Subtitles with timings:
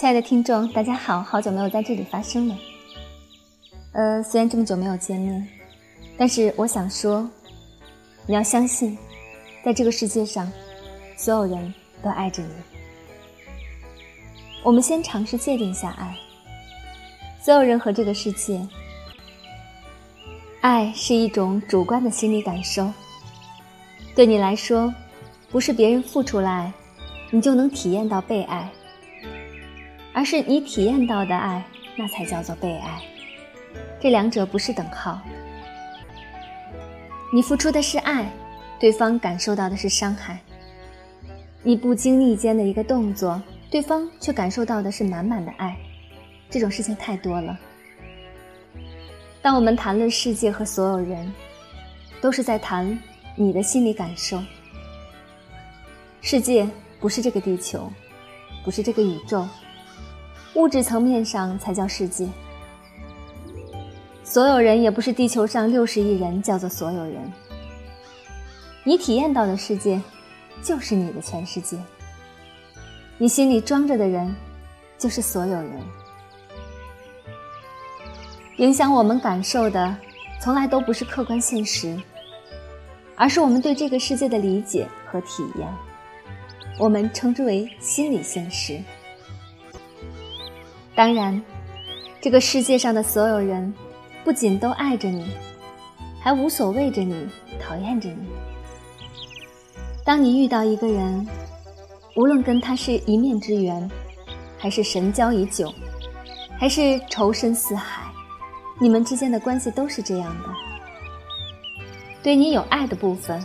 [0.00, 2.56] 亲爱的听众，大家好，好久没有在这里发声了。
[3.92, 5.46] 呃，虽然这么久没有见面，
[6.16, 7.28] 但是我想说，
[8.24, 8.96] 你要相信，
[9.62, 10.50] 在这个世界上，
[11.18, 12.48] 所有人都爱着你。
[14.62, 16.16] 我们先尝试界定一下爱，
[17.42, 18.66] 所有人和这个世界，
[20.62, 22.90] 爱是一种主观的心理感受。
[24.14, 24.94] 对你来说，
[25.50, 26.72] 不是别人付出了爱，
[27.30, 28.66] 你就能体验到被爱。
[30.12, 31.64] 而是你体验到的爱，
[31.96, 33.00] 那才叫做被爱。
[34.00, 35.20] 这两者不是等号。
[37.32, 38.28] 你付出的是爱，
[38.78, 40.40] 对方感受到的是伤害。
[41.62, 43.40] 你不经意间的一个动作，
[43.70, 45.76] 对方却感受到的是满满的爱。
[46.48, 47.56] 这种事情太多了。
[49.40, 51.32] 当我们谈论世界和所有人，
[52.20, 52.98] 都是在谈
[53.36, 54.42] 你的心理感受。
[56.20, 56.68] 世界
[56.98, 57.90] 不是这个地球，
[58.64, 59.46] 不是这个宇宙。
[60.60, 62.28] 物质层面上才叫世界，
[64.22, 67.16] 所有人也不是地球上六十亿人叫做所有人。
[68.84, 69.98] 你体验到的世界，
[70.62, 71.78] 就是你的全世界。
[73.16, 74.36] 你心里装着的人，
[74.98, 75.80] 就是所有人。
[78.58, 79.96] 影响我们感受的，
[80.42, 81.98] 从来都不是客观现实，
[83.16, 85.66] 而是我们对这个世界的理解和体验。
[86.78, 88.78] 我们称之为心理现实。
[91.00, 91.42] 当然，
[92.20, 93.72] 这个世界上的所有人，
[94.22, 95.30] 不仅都爱着你，
[96.20, 97.26] 还无所谓着你，
[97.58, 98.28] 讨厌着你。
[100.04, 101.26] 当你遇到一个人，
[102.16, 103.90] 无论跟他是一面之缘，
[104.58, 105.72] 还是神交已久，
[106.58, 108.02] 还是仇深似海，
[108.78, 110.48] 你们之间的关系都是这样的。
[112.22, 113.42] 对你有爱的部分，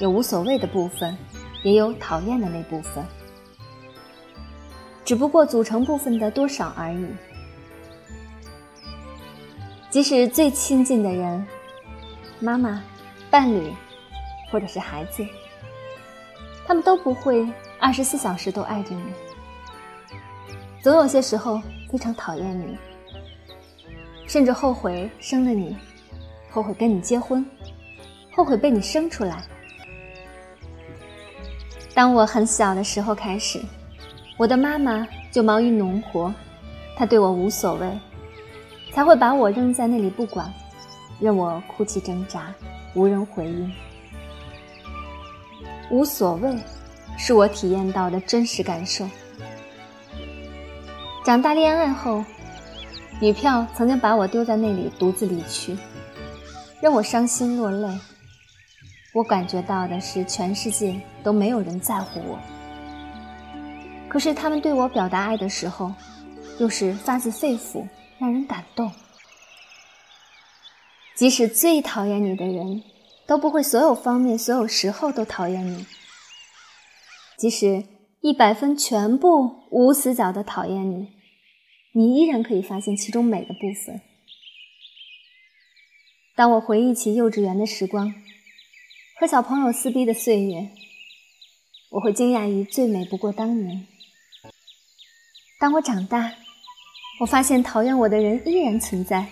[0.00, 1.16] 有无所谓的部分，
[1.62, 3.06] 也有讨厌的那部分。
[5.04, 7.06] 只不过组成部分的多少而已。
[9.90, 11.46] 即使最亲近的人，
[12.40, 12.82] 妈妈、
[13.30, 13.72] 伴侣，
[14.50, 15.26] 或者是孩子，
[16.66, 17.46] 他们都不会
[17.78, 19.02] 二十四小时都爱着你。
[20.80, 22.78] 总有些时候非常讨厌你，
[24.26, 25.76] 甚至后悔生了你，
[26.50, 27.44] 后悔跟你结婚，
[28.34, 29.44] 后悔被你生出来。
[31.94, 33.60] 当我很小的时候开始。
[34.42, 36.34] 我的妈妈就忙于农活，
[36.96, 37.88] 她对我无所谓，
[38.92, 40.52] 才会把我扔在那里不管，
[41.20, 42.52] 任我哭泣挣扎，
[42.92, 43.72] 无人回应。
[45.92, 46.58] 无所谓，
[47.16, 49.08] 是我体验到的真实感受。
[51.24, 52.24] 长大恋爱后，
[53.20, 55.78] 女票曾经把我丢在那里独自离去，
[56.80, 57.88] 让我伤心落泪。
[59.14, 62.36] 我感觉到的是，全世界都没有人在乎我。
[64.12, 65.90] 可是他们对我表达爱的时候，
[66.60, 68.92] 又是发自肺腑，让人感动。
[71.16, 72.82] 即使最讨厌你的人，
[73.26, 75.86] 都不会所有方面、所有时候都讨厌你。
[77.38, 77.86] 即使
[78.20, 81.08] 一百分全部无死角的讨厌你，
[81.94, 84.02] 你依然可以发现其中美的部分。
[86.36, 88.12] 当我回忆起幼稚园的时光，
[89.18, 90.68] 和小朋友撕逼的岁月，
[91.92, 93.86] 我会惊讶于最美不过当年。
[95.62, 96.28] 当我长大，
[97.20, 99.24] 我发现讨厌我的人依然存在，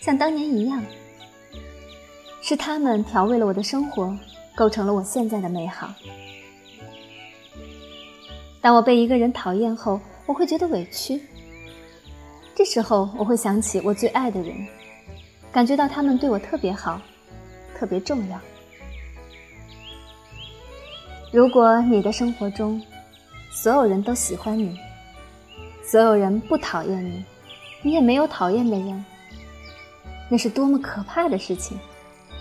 [0.00, 0.82] 像当年一样。
[2.40, 4.16] 是他们调味了我的生活，
[4.54, 5.92] 构成了我现在的美好。
[8.62, 11.20] 当我被一个人讨厌后，我会觉得委屈。
[12.54, 14.66] 这时候，我会想起我最爱的人，
[15.52, 16.98] 感觉到他们对我特别好，
[17.78, 18.40] 特别重要。
[21.30, 22.80] 如果你的生活中，
[23.50, 24.78] 所有人都喜欢你。
[25.86, 27.22] 所有人不讨厌你，
[27.82, 29.04] 你也没有讨厌的人，
[30.30, 31.78] 那是多么可怕的事情！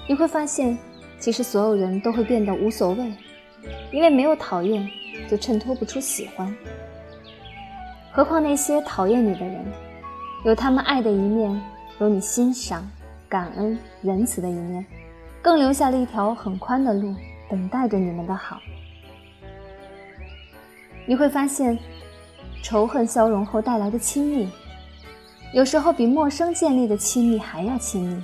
[0.07, 0.77] 你会发现，
[1.19, 3.13] 其实所有人都会变得无所谓，
[3.91, 4.87] 因为没有讨厌，
[5.29, 6.55] 就衬托不出喜欢。
[8.13, 9.65] 何况那些讨厌你的人，
[10.45, 11.61] 有他们爱的一面，
[11.99, 12.89] 有你欣赏、
[13.27, 14.85] 感恩、仁慈的一面，
[15.41, 17.13] 更留下了一条很宽的路，
[17.49, 18.57] 等待着你们的好。
[21.05, 21.77] 你会发现。
[22.63, 24.49] 仇恨消融后带来的亲密，
[25.53, 28.23] 有时候比陌生建立的亲密还要亲密。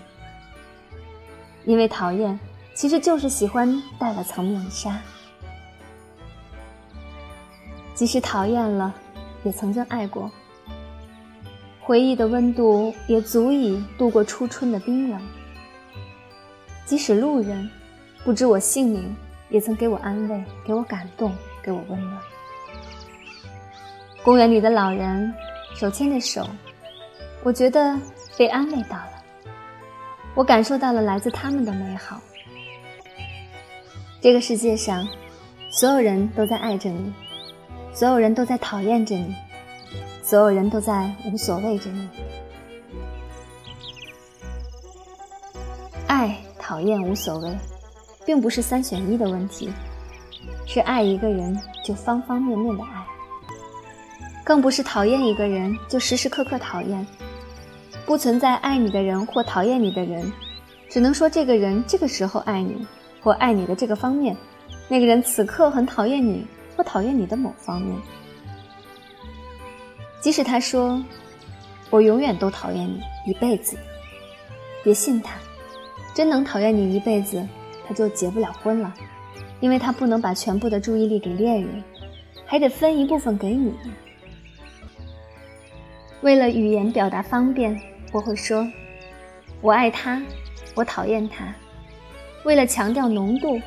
[1.65, 2.39] 因为讨厌，
[2.73, 4.97] 其实就是喜欢带了层面纱。
[7.93, 8.95] 即使讨厌了，
[9.43, 10.31] 也曾经爱过。
[11.81, 15.21] 回忆的温度也足以度过初春的冰冷。
[16.85, 17.69] 即使路人
[18.23, 19.15] 不知我姓名，
[19.49, 22.21] 也曾给我安慰，给我感动，给我温暖。
[24.23, 25.33] 公园里的老人
[25.75, 26.47] 手牵着手，
[27.43, 27.97] 我觉得
[28.37, 29.11] 被安慰到了，
[30.35, 32.19] 我感受到了来自他们的美好。
[34.21, 35.07] 这个世界上，
[35.71, 37.13] 所有人都在爱着你，
[37.93, 39.33] 所有人都在讨厌着你，
[40.21, 42.09] 所有人都在无所谓着你。
[46.07, 47.57] 爱、讨厌、无所谓，
[48.25, 49.71] 并不是三选一的问题，
[50.67, 52.98] 是爱一个人就方方面面的爱，
[54.49, 57.05] 更不是讨厌一个人就时时刻刻讨厌。
[58.03, 60.33] 不存在爱你的人或讨厌你的人，
[60.89, 62.83] 只能说这个人这个时候爱你。
[63.21, 64.35] 或爱你的这个方面，
[64.87, 67.95] 那个人此刻很讨厌你，或讨厌你的某方面。
[70.19, 71.03] 即使他说
[71.91, 73.77] ：“我永远都讨厌你一辈子。”
[74.83, 75.35] 别信他，
[76.15, 77.47] 真能讨厌你一辈子，
[77.87, 78.91] 他就结不了婚了，
[79.59, 81.83] 因为他不能把全部的注意力给恋人，
[82.47, 83.75] 还得分一部分给你。
[86.21, 87.79] 为了语言表达方便，
[88.11, 88.67] 我会说
[89.61, 90.21] ：“我爱他，
[90.75, 91.53] 我讨厌他。”
[92.43, 93.59] 为了强调浓度，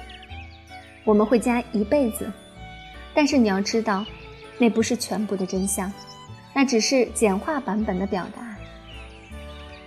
[1.04, 2.30] 我们会加一辈子。
[3.14, 4.04] 但是你要知道，
[4.58, 5.92] 那不是全部的真相，
[6.54, 8.56] 那只是简化版本的表达。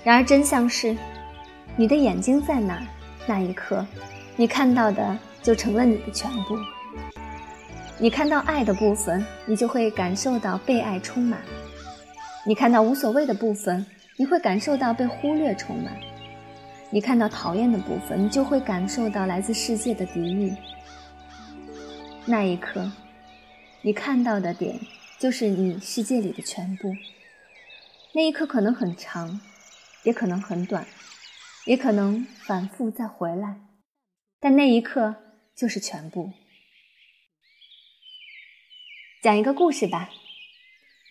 [0.03, 0.95] 然而真相是，
[1.75, 2.81] 你的眼睛在哪，
[3.25, 3.85] 那一刻，
[4.35, 6.55] 你看到的就成了你的全部。
[7.97, 11.39] 你看到爱的部分，你就会感受到被爱充满；
[12.47, 13.83] 你看到无所谓的部分，
[14.17, 15.99] 你会感受到被忽略充满。
[16.91, 20.53] 你看到讨厌的部分，你就会感受到来自世界的敌意。
[22.25, 22.91] 那一刻，
[23.81, 24.79] 你看到的点
[25.19, 26.93] 就是你世界里的全部。
[28.13, 29.41] 那一刻可能很长，
[30.03, 30.85] 也可能很短，
[31.65, 33.59] 也可能反复再回来，
[34.39, 35.15] 但那一刻
[35.55, 36.31] 就是全部。
[39.23, 40.11] 讲一个故事吧。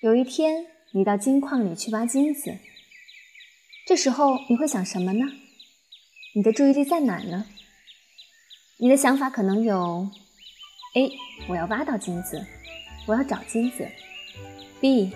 [0.00, 0.66] 有一天，
[0.96, 2.56] 你到金矿里去挖金子，
[3.84, 5.24] 这时候你会想什么呢？
[6.36, 7.46] 你的注意力在哪呢？
[8.78, 10.08] 你的想法可能有
[10.94, 11.10] ：A，
[11.48, 12.40] 我要挖到金子，
[13.08, 13.84] 我要找金子
[14.80, 15.10] ；B，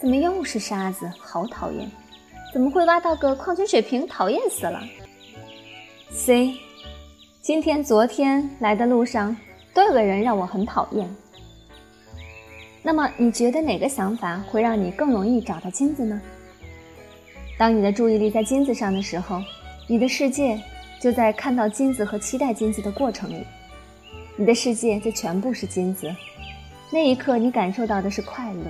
[0.00, 1.88] 怎么又是沙子，好讨厌！
[2.52, 4.82] 怎么会挖到个矿泉水瓶，讨厌死了
[6.10, 6.56] ！C，
[7.40, 9.36] 今天、昨天来的路上
[9.72, 11.08] 都有个人让我很讨厌。
[12.84, 16.20] 那么，你觉得哪个想法会让你更容易找到金子呢？
[17.58, 19.42] 当你的注意力在金子上的时候。
[19.86, 20.58] 你的世界
[20.98, 23.44] 就在看到金子和期待金子的过程里，
[24.34, 26.10] 你的世界就全部是金子。
[26.90, 28.64] 那一刻，你感受到的是快乐。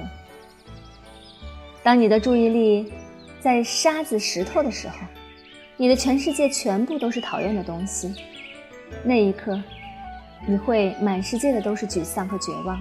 [1.85, 2.93] 当你的注意力
[3.41, 4.97] 在沙子、石头的时候，
[5.77, 8.13] 你的全世界全部都是讨厌的东西。
[9.05, 9.63] 那一刻，
[10.49, 12.77] 你会满世界的都是沮丧和绝望。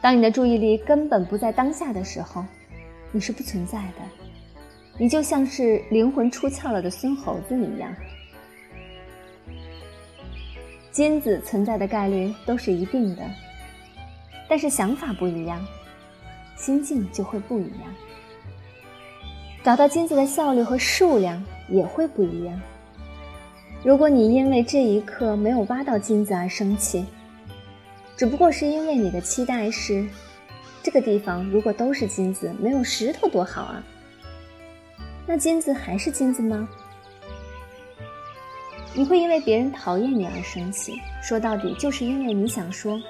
[0.00, 2.44] 当你的注意力根本不在当下的时候，
[3.10, 4.26] 你是不存在的。
[4.96, 7.94] 你就像是灵魂出窍了的孙猴子一样，
[10.90, 13.22] 金子存在的概率都是一定的，
[14.48, 15.64] 但是想法不一样，
[16.56, 17.94] 心境就会不一样，
[19.62, 22.60] 找到金子的效率和数量也会不一样。
[23.84, 27.06] 如果你因为这一刻没有挖到金子而生气，
[28.18, 30.04] 只不过是因为你的期待是，
[30.82, 33.84] 这个地方如果都是金子，没有石头多好啊。
[35.24, 36.68] 那金子还是金子吗？
[38.92, 43.00] 你会因为别人讨厌你而生气，说到底就是因为你想说，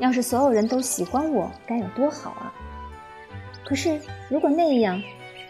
[0.00, 2.52] 要是所有人都喜欢我，该有多好啊！
[3.64, 5.00] 可是如果那样，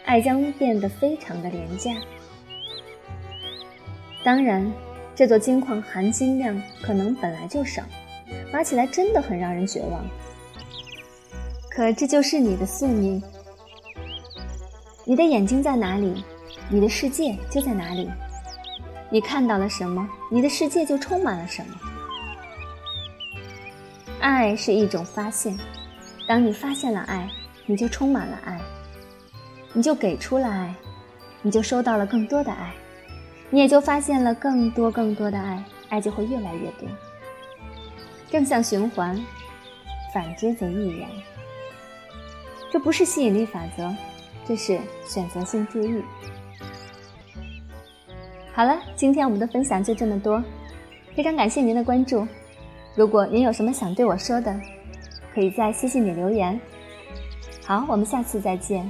[0.05, 1.89] 爱将变得非常的廉价。
[4.23, 4.71] 当然，
[5.15, 7.81] 这座金矿含金量可能本来就少，
[8.53, 10.05] 挖起来真的很让人绝望。
[11.69, 13.21] 可这就是你的宿命。
[15.05, 16.23] 你的眼睛在哪里，
[16.69, 18.09] 你的世界就在哪里。
[19.09, 21.75] 你看到了什么，你的世界就充满了什么。
[24.19, 25.57] 爱是一种发现，
[26.27, 27.27] 当你发现了爱，
[27.65, 28.59] 你就充满了爱，
[29.73, 30.73] 你就给出了爱，
[31.41, 32.71] 你就收到了更多的爱，
[33.49, 36.87] 你也就发现了更多更多的爱，爱就会越来越多。
[38.31, 39.19] 正向循环，
[40.13, 41.09] 反之则亦然。
[42.71, 43.93] 这不是吸引力法则。
[44.47, 46.03] 这是选择性注意。
[48.53, 50.43] 好了，今天我们的分享就这么多，
[51.15, 52.27] 非常感谢您的关注。
[52.95, 54.59] 如果您有什么想对我说的，
[55.33, 56.59] 可以在私信里留言。
[57.63, 58.89] 好，我们下次再见。